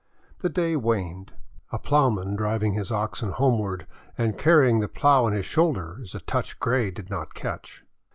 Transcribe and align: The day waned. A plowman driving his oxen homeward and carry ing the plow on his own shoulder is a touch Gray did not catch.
The 0.39 0.49
day 0.49 0.75
waned. 0.75 1.33
A 1.71 1.77
plowman 1.77 2.35
driving 2.35 2.73
his 2.73 2.91
oxen 2.91 3.33
homeward 3.33 3.85
and 4.17 4.35
carry 4.35 4.67
ing 4.67 4.79
the 4.79 4.87
plow 4.87 5.25
on 5.25 5.31
his 5.33 5.41
own 5.45 5.51
shoulder 5.51 5.99
is 6.01 6.15
a 6.15 6.19
touch 6.21 6.59
Gray 6.59 6.89
did 6.89 7.11
not 7.11 7.35
catch. 7.35 7.85